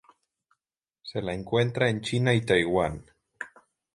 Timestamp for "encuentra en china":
1.35-2.33